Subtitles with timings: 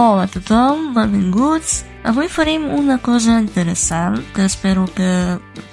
[0.00, 1.80] Hola a tothom, benvinguts.
[2.06, 5.08] Avui farem una cosa interessant, que espero que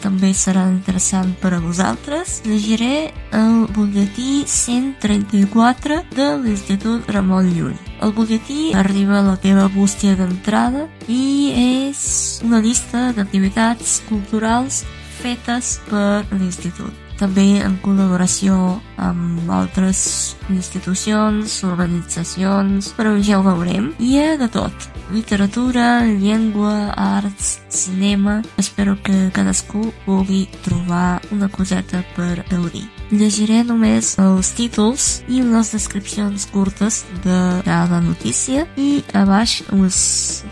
[0.02, 2.40] també serà interessant per a vosaltres.
[2.50, 7.78] Llegiré el butlletí 134 de l'Institut Ramon Llull.
[8.02, 11.54] El butlletí arriba a la teva bústia d'entrada i
[11.86, 14.88] és una llista d'activitats culturals
[15.22, 23.94] fetes per l'Institut també en col·laboració amb altres institucions, organitzacions, però ja ho veurem.
[24.00, 24.90] Hi ha de tot.
[25.14, 28.42] Literatura, llengua, arts, cinema...
[28.58, 35.70] Espero que cadascú pugui trobar una coseta per veure Llegiré només els títols i les
[35.76, 37.38] descripcions curtes de
[37.68, 40.00] cada notícia i a baix us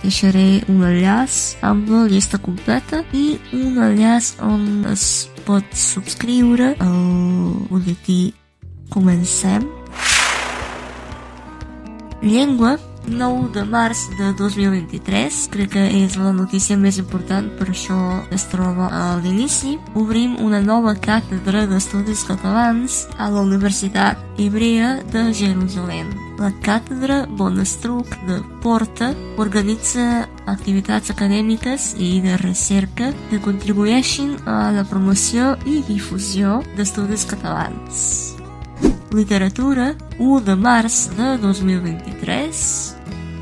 [0.03, 7.67] deixaré un enllaç amb la llista completa i un enllaç on es pot subscriure al
[7.69, 8.33] butlletí
[8.89, 9.65] Comencem.
[12.21, 17.97] Llengua 9 de març de 2023, crec que és la notícia més important, per això
[18.31, 19.77] es troba a l'inici.
[19.99, 26.13] Obrim una nova càtedra d'estudis catalans a la Universitat Hebrea de Jerusalem.
[26.39, 34.87] La càtedra Bonestruc de Porta organitza activitats acadèmiques i de recerca que contribueixin a la
[34.89, 38.33] promoció i difusió d'estudis catalans.
[39.13, 42.92] Literatura, 1 de març de 2023,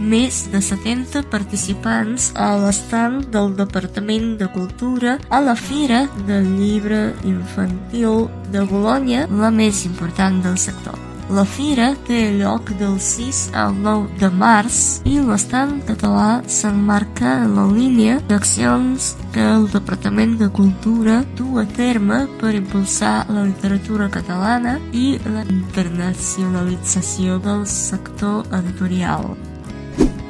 [0.01, 7.13] més de 70 participants a l'estand del Departament de Cultura a la Fira del Llibre
[7.23, 10.97] Infantil de Bologna, la més important del sector.
[11.31, 17.53] La fira té lloc del 6 al 9 de març i l'estat català s'emmarca en
[17.55, 24.09] la línia d'accions que el Departament de Cultura du a terme per impulsar la literatura
[24.11, 29.31] catalana i la internacionalització del sector editorial.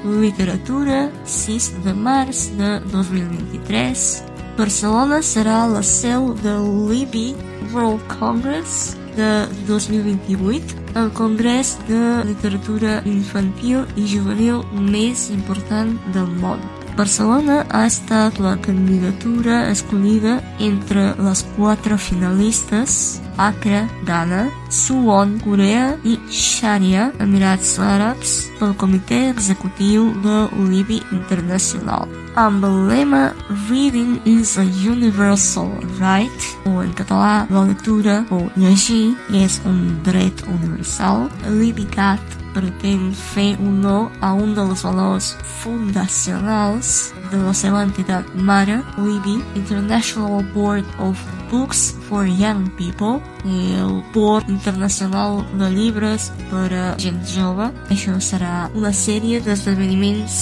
[0.03, 4.23] Literatura, 6 de març de 2023.
[4.57, 7.35] Barcelona serà la seu del Libby
[7.73, 16.80] World Congress de 2028, el congrés de literatura infantil i juvenil més important del món.
[17.01, 26.19] Barcelona ha estat la candidatura escollida entre les quatre finalistes Accra, Ghana, Suwon, Corea i
[26.29, 32.05] Sharia, Emirats Àrabs, pel Comitè Executiu de l'IBI Internacional.
[32.37, 33.23] Amb el lema
[33.65, 40.45] Reading is a Universal Right, o en català, la lectura o llegir és un dret
[40.45, 48.81] universal, l'IBICAT pretén fer honor a un dels valors fundacionals de la seva entitat mare,
[48.97, 51.19] l'IBI, International Board of
[51.51, 57.71] Books for Young People, el Board Internacional de Llibres per a gent jove.
[57.91, 60.41] Això serà una sèrie d'esdeveniments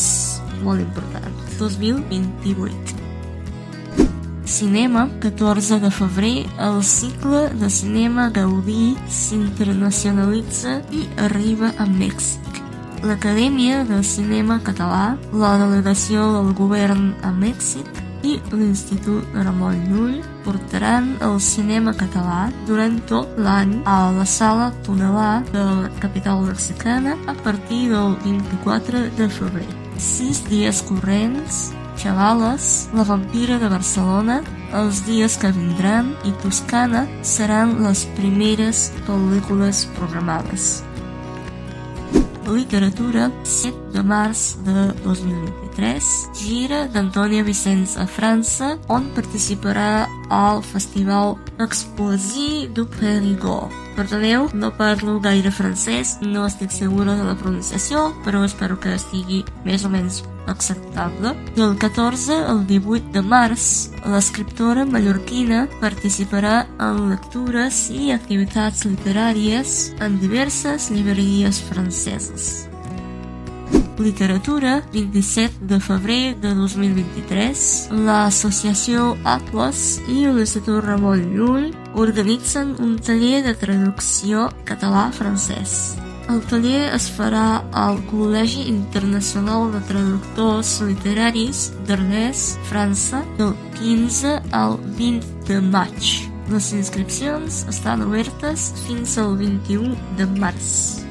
[0.63, 1.59] molt importants.
[1.59, 2.98] 2028
[4.49, 12.59] cinema, 14 de febrer, el cicle de cinema Gaudí s'internacionalitza i arriba a Mèxic.
[13.05, 17.87] L'Acadèmia de Cinema Català, la delegació del govern a Mèxic
[18.27, 25.45] i l'Institut Ramon Llull portaran el cinema català durant tot l'any a la sala Tonelà
[25.53, 29.69] de la capital mexicana a partir del 24 de febrer.
[29.99, 34.39] Sis dies corrents Xavales, La vampira de Barcelona,
[34.71, 40.83] Els dies que vindran i Toscana seran les primeres pel·lícules programades.
[42.47, 46.07] Literatura, 7 de març de 2023,
[46.39, 53.73] gira d'Antònia Vicenç a França, on participarà al Festival Explosie du Périgord.
[53.95, 59.41] Perdoneu, no parlo gaire francès, no estic segura de la pronunciació, però espero que estigui
[59.65, 61.33] més o menys acceptable.
[61.57, 70.19] Del 14 al 18 de març, l'escriptora mallorquina participarà en lectures i activitats literàries en
[70.23, 72.68] diverses llibreries franceses.
[73.99, 77.63] Literatura, 27 de febrer de 2023,
[78.07, 81.65] l'Associació Atlas i l'Institut Ramon Llull
[81.99, 85.97] organitzen un taller de traducció català-francès.
[86.31, 93.51] El taller es farà al Col·legi Internacional de Traductors Literaris d'Arles, França, del
[93.81, 96.13] 15 al 20 de maig.
[96.53, 99.91] Les inscripcions estan obertes fins al 21
[100.21, 101.08] de març.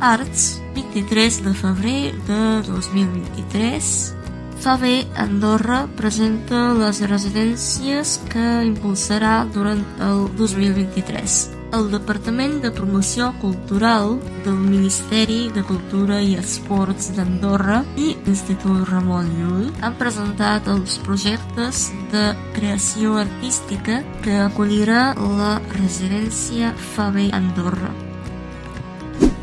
[0.00, 4.14] Arts, 23 de febrer de 2023.
[4.60, 11.38] Favé Andorra presenta les residències que impulsarà durant el 2023
[11.76, 19.30] El Departament de Promoció Cultural del Ministeri de Cultura i Esports d'Andorra i l'Institut Ramon
[19.36, 28.07] Llull han presentat els projectes de creació artística que acollirà la residència Faber Andorra.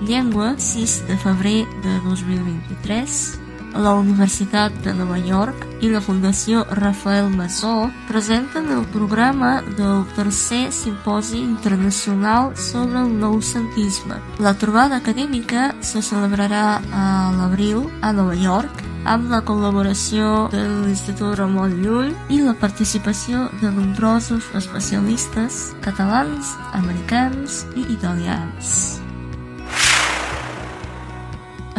[0.06, 3.40] Llengua, 6 de febrer de 2023,
[3.75, 10.72] la Universitat de Nova York i la Fundació Rafael Masó presenten el programa del tercer
[10.72, 14.16] simposi internacional sobre el noucentisme.
[14.40, 17.06] La trobada acadèmica se celebrarà a
[17.36, 23.69] l'abril a Nova York amb la col·laboració de l'Institut Ramon Llull i la participació de
[23.69, 29.05] nombrosos especialistes catalans, americans i italians.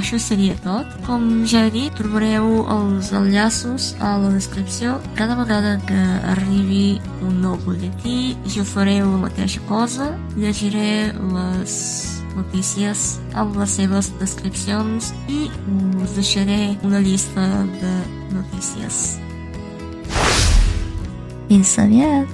[0.06, 0.86] Això seria tot.
[1.02, 5.00] Com ja he dit, trobareu els enllaços a la descripció.
[5.18, 5.98] Cada vegada que
[6.30, 10.12] arribi un nou butlletí, jo faré la mateixa cosa.
[10.38, 11.74] Llegiré les
[12.36, 15.50] notícies amb les seves descripcions i
[15.98, 17.50] us deixaré una llista
[17.82, 17.94] de
[18.30, 19.18] notícies.
[21.50, 22.30] Fins aviat!